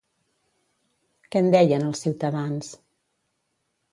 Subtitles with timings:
[1.35, 2.73] Què en deien els ciutadans?